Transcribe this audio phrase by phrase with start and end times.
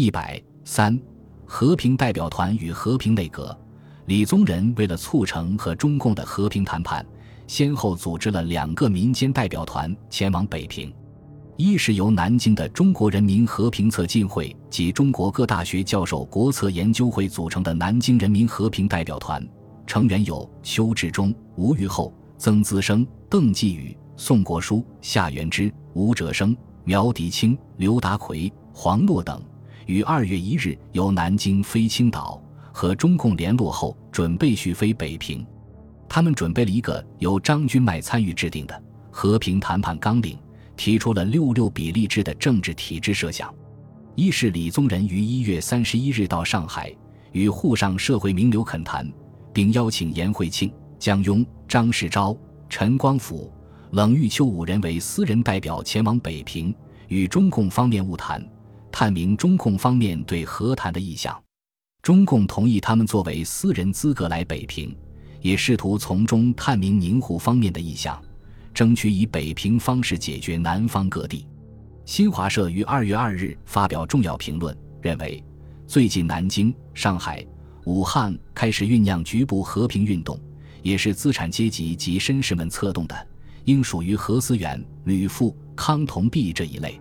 [0.00, 0.96] 一百三，
[1.44, 3.58] 和平代表团与和平内阁。
[4.06, 7.04] 李宗仁为了促成和中共的和平谈判，
[7.48, 10.94] 先后组织了两个民间代表团前往北平。
[11.56, 19.44] 一是由南京的中国人民和平策进会及中国各大学教授国策研究会组成的南京人民和平代表团，
[19.84, 29.42] 成员有邱志忠、吴玉厚、曾资生、邓继宇、宋国书、夏元之、吴哲生、苗迪清、刘达奎、黄诺等，
[29.88, 32.40] 于二月一日由南京飞青岛。
[32.70, 35.44] 和中共联络后，准备续飞北平。
[36.08, 40.38] 他们准备了一个由张君迈参与制定的和平谈判纲领，
[40.76, 43.52] 提出了六六比例制的政治体制设想。
[44.14, 46.94] 一是李宗仁于一月三十一日到上海，
[47.32, 49.12] 与沪上社会名流恳谈，
[49.52, 53.52] 并邀请严惠庆、江庸、张世钊、陈光甫、
[53.90, 56.72] 冷玉秋五人为私人代表前往北平，
[57.08, 58.40] 与中共方面晤谈，
[58.90, 61.40] 探明中共方面对和谈的意向。
[62.02, 64.96] 中共同意他们作为私人资格来北平，
[65.40, 68.20] 也试图从中探明宁沪方面的意向，
[68.72, 71.46] 争取以北平方式解决南方各地。
[72.04, 75.42] 新华社于二月二日发表重要评论，认为
[75.86, 77.44] 最近南京、上海、
[77.84, 80.40] 武汉开始酝酿局部和平运动，
[80.82, 83.26] 也是资产阶级及绅士们策动的，
[83.64, 86.98] 应属于何思远、吕复、康同弼这一类，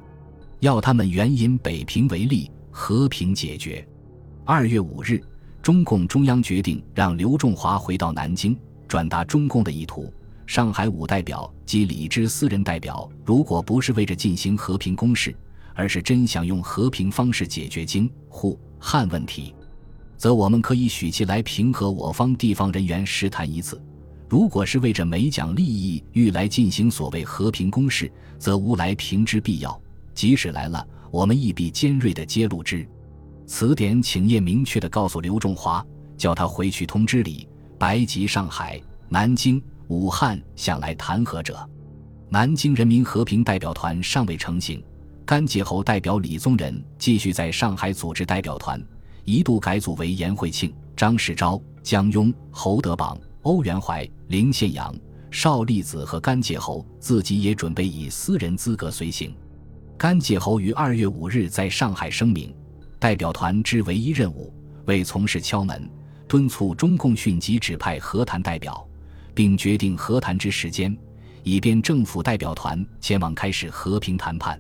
[0.60, 3.88] 要他们援引北平为例，和平解决。
[4.44, 5.22] 二月五日，
[5.62, 10.12] 中共中央决定让刘仲华回到南京，转达中共的意图。
[10.48, 15.36] 上海五代表及李之私人代表，如果不是为着进行和平攻势，
[15.76, 19.54] 而是真想用和平方式解决京沪汉问题，
[20.18, 23.78] 则我们可以许其来平和我方地方人员实谈一次；
[24.28, 29.80] 如果是为着美蒋利益欲来进行所谓和平攻势，则无来平之必要。
[30.18, 32.84] 即使来了，我们亦必尖锐地揭露之。
[33.46, 35.86] 词典请叶明确地告诉刘仲华，
[36.18, 41.70] 叫他回去通知李白及上海、南京、武汉想来弹劾者。
[42.30, 44.84] 南京人民和平代表团尚未成型，
[45.24, 48.84] 甘介侯代表李宗仁继续在上海组织代表团，
[49.24, 54.92] 一度改组为严惠庆、张世钊、江庸、侯德榜、欧元怀、林献阳、
[55.30, 59.32] 邵力子和甘介侯自己也准备以私人资格随行。
[59.98, 62.54] 甘介侯于二月五日在上海声明。
[63.00, 64.54] 代表团之唯一任务
[64.86, 65.90] 为从事敲门，
[66.28, 68.88] 敦促中共迅即指派和谈代表，
[69.34, 70.96] 并决定和谈之时间，
[71.44, 74.60] 以便政府代表团前往开始和平谈判。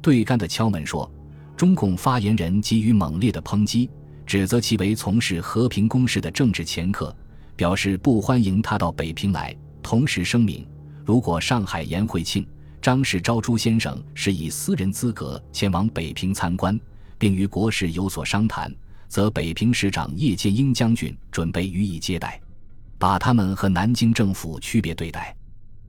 [0.00, 1.10] 对甘的敲门说，
[1.54, 3.90] 中共发言人给予猛烈的抨击，
[4.24, 7.14] 指责其为从事和平攻势的政治掮客，
[7.56, 9.54] 表示不欢迎他到北平来。
[9.82, 10.66] 同时声明，
[11.04, 12.46] 如果上海颜惠庆、
[12.86, 16.78] 张氏昭朱先生是以私人资格前往北平参观。
[17.18, 18.72] 并与国事有所商谈，
[19.08, 22.40] 则北平市长叶剑英将军准备予以接待，
[22.96, 25.36] 把他们和南京政府区别对待。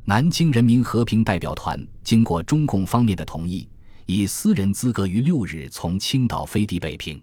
[0.06, 3.70] 南京人民和平代表团经过中共方面的同意，
[4.08, 7.22] 以私人资格于六日从青岛飞抵北平，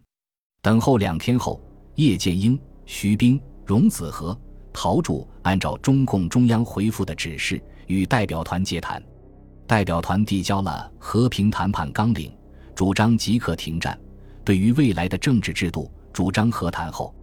[0.62, 1.60] 等候两天后，
[1.96, 4.40] 叶剑英、徐冰、荣子和、
[4.72, 9.02] 陶铸按照中共中央回复的指示与代表团接谈，
[9.66, 12.32] 代表团递交了和平谈判纲领。
[12.75, 13.97] 主张即刻停战，
[14.44, 17.14] 对于未来的政治制度主张和谈后，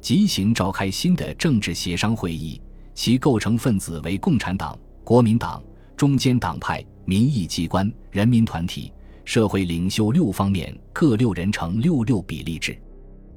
[0.00, 2.60] 即行召开新的政治协商会议，
[2.94, 5.62] 其构成分子为共产党、国民党、
[5.96, 8.92] 中间党派、民意机关、人民团体、
[9.24, 12.78] 社会领袖六方面各六人成六六比例制。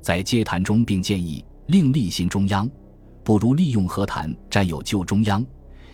[0.01, 2.69] 在接谈中，并建议另立新中央，
[3.23, 5.45] 不如利用和谈占有旧中央，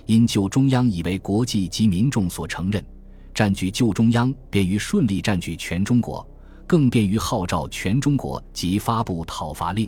[0.10, 2.84] 因旧中央已为国际及民众所承认。
[3.32, 6.28] 占据旧中央，便于顺利占据全中国，
[6.66, 9.88] 更便于号召全中国及发布讨伐令。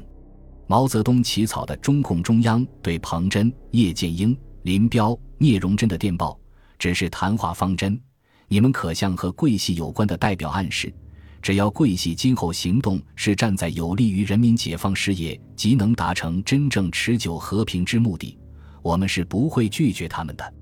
[0.67, 6.39] 毛泽东起草的中共中央对彭真、叶剑英、林彪、聂荣臻的电报，
[6.77, 7.99] 只是谈话方针。
[8.47, 10.93] 你们可向和桂系有关的代表暗示，
[11.41, 18.37] 只要桂系今后行动是站在有利于人民解放事业及能达成真正持久和平之目的，
[18.81, 20.53] 我们是不会拒绝他们的。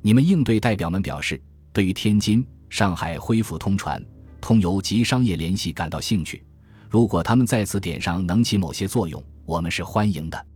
[0.00, 1.40] 你们应对代表们表示。
[1.74, 4.04] 对于天津、上海恢复通船、
[4.42, 6.44] 通邮及商业联系感到兴趣，
[6.90, 10.46] 如果他们在此点上能起某些作用，我们是欢迎的。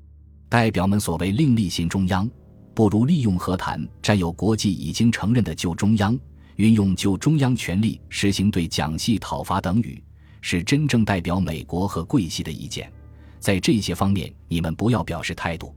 [0.47, 2.29] 代表们所谓另立新中央，
[2.75, 6.15] 不如利用和谈占有国际已经承认的旧中央，
[6.57, 10.05] 运用旧中央权力实行对蒋系讨伐等语，
[10.43, 12.93] 是真正代表美国和桂系的意见。
[13.41, 15.75] 在这些方面，你们不要表示态度。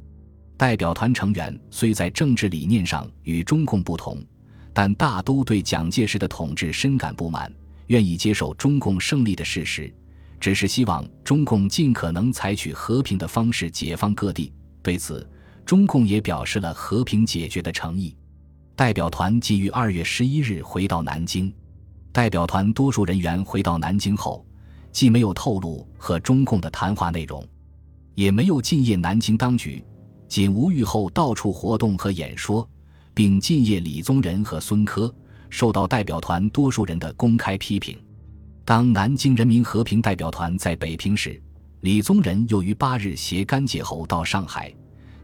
[0.59, 4.21] 代表团成员虽在政治理念上与中共不同。
[4.73, 7.51] 但大都对蒋介石的统治深感不满，
[7.87, 9.93] 愿意接受中共胜利的事实，
[10.39, 14.53] 只是希望中共尽可能采取和平的方式解放各地。
[14.81, 15.27] 对此，
[15.65, 18.15] 中共也表示了和平解决的诚意。
[18.75, 21.53] 代表团即于二月十一日回到南京。
[22.11, 24.45] 代表团多数人员回到南京后，
[24.91, 27.45] 既没有透露和中共的谈话内容，
[28.15, 29.83] 也没有敬业南京当局，
[30.29, 32.65] 仅吴玉后到处活动和演说，
[33.15, 35.13] 并敬业李宗仁和孙科，
[35.49, 37.97] 受到代表团多数人的公开批评。
[38.63, 41.41] 当南京人民和平代表团在北平时，
[41.81, 44.71] 李宗仁又于八日携甘介侯到上海，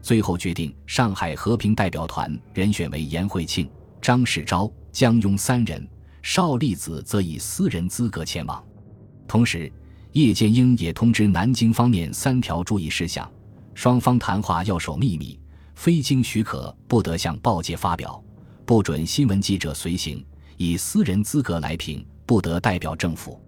[0.02, 3.70] 最后决定上海和平代表团人选为严惠庆、
[4.02, 5.88] 张世钊、江庸三人。
[6.20, 8.60] 邵力子则以私人资格前往，
[9.28, 9.72] 同时，
[10.10, 13.30] 叶剑英也通知南京方面三条注意事项：
[13.76, 15.38] 双方谈话要守秘密，
[15.74, 18.24] 非经许可不得向报界发表，
[18.64, 20.24] 不准新闻记者随行，
[20.56, 23.38] 以私人资格来平，不得代表政府。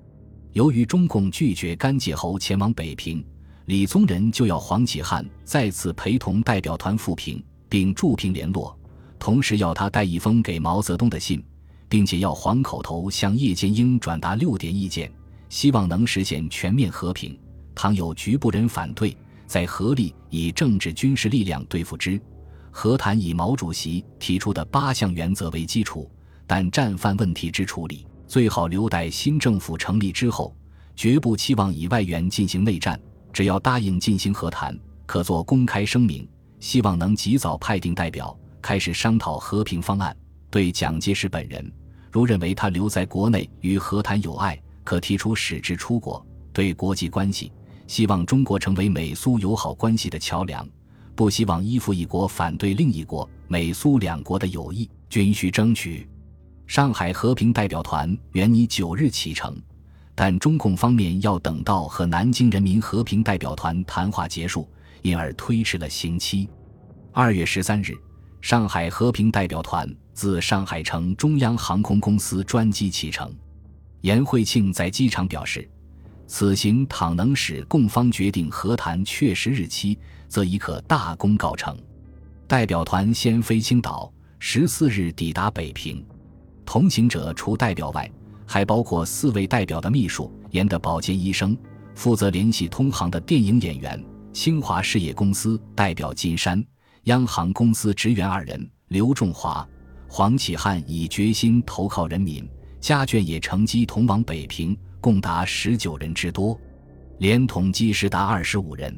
[0.52, 3.24] 由于中共拒绝甘介侯前往北平，
[3.64, 8.78] 李宗仁就要黄启汉再次陪同代表团赴平，并驻平联络，
[9.18, 11.42] 同时要他带一封给毛泽东的信。
[11.88, 15.10] 并且要黄口头向叶剑英转达六点意见，
[15.48, 17.34] 希望能实现全面和平。
[17.74, 19.16] 倘有局部人反对，
[19.48, 22.20] 再合力以政治军事力量对付之。
[22.70, 26.08] 和谈以毛主席提出的八项原则为基础，
[26.46, 30.54] 但战犯问题之处理最好留待新政府成立之后，
[30.94, 33.00] 绝不期望以外援进行内战。
[33.32, 36.28] 只要答应进行和谈，可作公开声明，
[36.60, 40.16] 希望能及早派定代表，开始商讨和平方案。
[40.50, 41.72] 对蒋介石本人，
[42.12, 46.24] 如认为他留在国内与和谈有碍，可提出使之出国。
[46.52, 47.52] 对国际关系，
[47.88, 50.64] 希望中国成为美苏友好关系的桥梁，
[51.16, 53.28] 不希望依附一国反对另一国。
[53.48, 56.06] 美苏两国的友谊均需争取。
[56.66, 59.56] 上海和平代表团原拟九日启程，
[60.14, 64.68] 但中共方面要等到和南京人民和平代表团谈话结束，
[65.00, 66.46] 因而推迟了行期。
[67.10, 67.94] 二月十三日，
[68.42, 69.88] 上海和平代表团。
[70.12, 73.32] 自上海乘中央航空公司专机启程，
[74.00, 75.70] 严惠庆在机场表示
[76.28, 79.98] ：“此行倘能使共方决定和谈确实日期，
[80.28, 81.76] 则已可大功告成。”
[82.46, 86.04] 代表团先飞青岛，十四日抵达北平。
[86.64, 88.10] 同行者除代表外，
[88.46, 91.56] 还包括四位代表的秘书、严的保健医生、
[91.94, 94.02] 负责联系通航的电影演员、
[94.32, 96.62] 清华事业公司代表金山、
[97.04, 99.66] 央行公司职员二人刘仲华。
[100.06, 102.48] 黄启汉已决心投靠人民，
[102.80, 106.58] 家眷也乘机同往北平，共达十九人之多，
[107.18, 108.94] 连同机师达二十五人。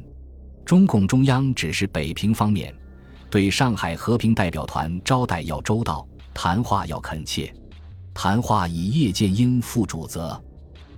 [0.65, 2.73] 中共中央指示北平方面，
[3.29, 7.53] 对上海和平代表团招待要周到，谈话要恳切。
[8.13, 10.41] 谈话以叶剑英副主责，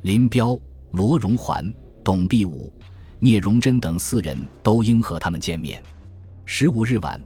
[0.01, 0.59] 林彪、
[0.91, 1.73] 罗荣桓、
[2.03, 2.71] 董必武、
[3.19, 5.81] 聂荣臻等四人都应和他们见面。
[6.45, 7.19] 十五日晚。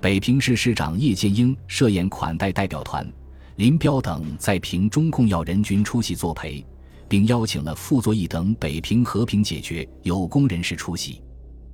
[0.00, 3.10] 北平市市长叶剑英设宴款待代表团，
[3.56, 6.62] 林彪等在平中共要人均出席作陪，
[7.14, 11.22] 并邀请了傅作义等北平和平解决有功人士出席。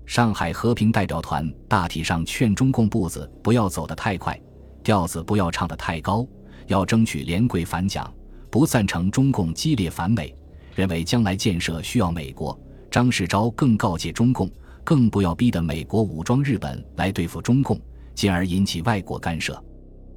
[0.05, 4.39] 上海和平代表团大体上劝中共步子不要走得太快，
[4.85, 6.27] 调子不要唱得太高，
[6.67, 8.13] 要争取连跪反蒋，
[8.51, 10.31] 不赞成中共激烈反美，
[10.75, 12.61] 认为将来建设需要美国。
[12.91, 14.47] 张世钊更告诫中共，
[14.85, 17.81] 更不要逼得美国武装日本来对付中共。
[18.15, 19.59] 进而引起外国干涉。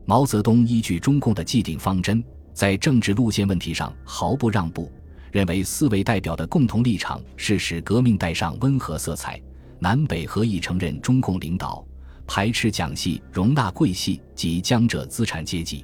[0.04, 2.22] 毛泽东依据中共的既定方针，
[2.54, 4.92] 在政治路线问题上毫不让步，
[5.34, 9.42] 认为四位代表的共同立场是使革命带上温和色彩，
[9.80, 11.84] 南北合议承认中共领导，
[12.28, 15.84] 排斥蒋系，容纳桂系及江浙资产阶级。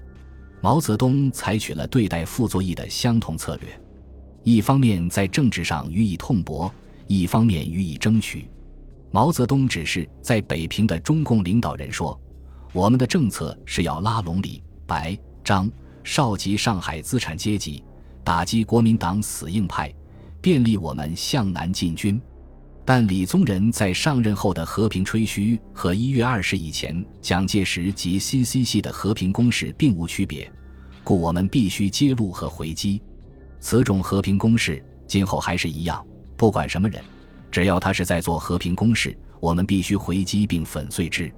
[0.62, 3.82] 毛泽东采取了对待傅作义的相同策略，
[4.44, 6.72] 一方面在政治上予以痛驳，
[7.08, 8.48] 一方面予以争取。
[9.10, 12.16] 毛泽东指示在北平的中共领导人说
[12.72, 15.68] ：“我们的政策是要拉拢李、白、张、
[16.04, 17.84] 邵及上海资产阶级，
[18.30, 19.92] 打击国民党死硬派，
[20.40, 22.22] 便利我们向南进军。”
[22.86, 30.48] 但李宗仁在上任后的和平吹嘘和一月二十以前蒋介石及 CC 系的和平攻势并无区别，
[31.04, 33.02] 故我们必须揭露和回击。
[33.60, 36.06] 此种和平攻势今后还是一样，
[36.38, 37.02] 不管什么人。
[37.50, 41.34] 只要他是在做和平攻势，我们必须回击并粉碎之。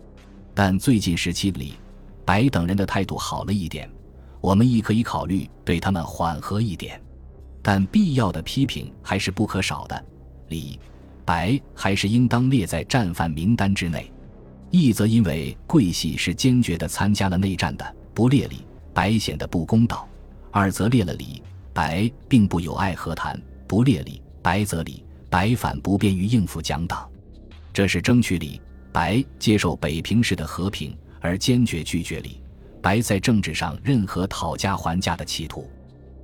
[0.54, 1.76] 但最近时期里，
[2.26, 3.90] 白等人的态度好了一点，
[4.42, 7.02] 我们亦可以考虑对他们缓和一点。
[7.62, 10.06] 但必要的批评还是不可少的。
[10.50, 10.80] 李、
[11.24, 14.12] 白还是应当列在战犯名单之内。
[14.72, 20.08] 一则因为桂系是坚决地参加了内战的，不列李、白显得不公道；
[20.50, 24.22] 二则列了李、白并不友爱和谈，不列李。
[24.42, 27.08] 白则李、白反不便于应付蒋党，
[27.72, 28.60] 这是争取李、
[28.92, 32.41] 白接受北平时的和平，而坚决拒绝李、
[32.82, 35.70] 白在政治上任何讨价还价的企图。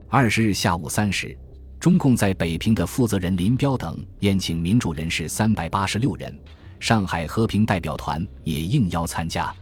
[0.10, 1.38] 二十日下午三时，
[1.80, 6.38] 中共在北平的负责人林彪等宴请民主人士三百八十六人，
[6.80, 9.54] 上海和平代表团也应邀参加。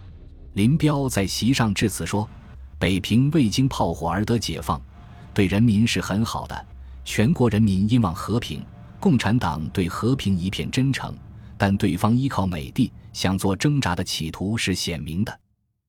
[0.53, 2.29] 林彪在席上致辞说
[2.79, 4.81] ：“北平未经炮火而得解放，
[5.33, 6.65] 对人民是很好的。
[7.03, 8.63] 全国人民因望和平，
[8.99, 11.13] 共产党对和平一片真诚，
[11.57, 15.39] 但对方依靠美帝，想做挣扎的企图是显明的。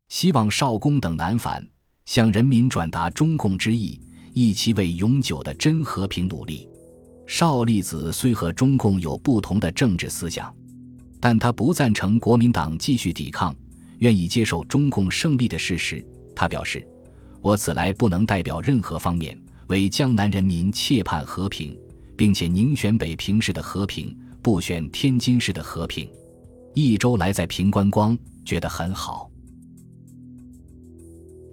[0.08, 1.66] 希望少公等南返，
[2.04, 4.00] 向人民转达中共之意，
[4.32, 6.68] 一起为永久的真和平努力。
[7.26, 10.54] 少粒子虽和中共有不同的政治思想，
[11.20, 13.54] 但他不赞成国民党继续抵抗。”
[14.00, 16.86] 愿意接受中共胜利的事实，他表示
[17.40, 19.34] ：“我此来不能代表任何方面，
[19.68, 21.74] 为江南人民切盼和平，
[22.14, 26.06] 并且宁选北平市的和平，不选天津市的和平。”
[26.74, 29.30] 一周来在平观光，觉得很好。